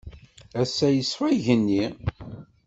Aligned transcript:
Ass-a 0.61 0.87
yesfa 0.91 1.27
Igenni. 1.35 1.83